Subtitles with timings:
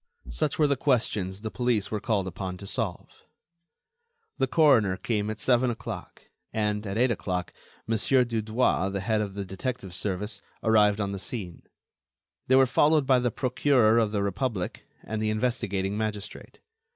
[0.31, 3.21] Such were the questions the police were called upon to solve.
[4.39, 7.53] The coroner came at seven o'clock; and, at eight o'clock,
[7.85, 7.99] Mon.
[7.99, 11.61] Dudouis, the head of the detective service, arrived on the scene.
[12.47, 16.61] They were followed by the Procureur of the Republic and the investigating magistrate.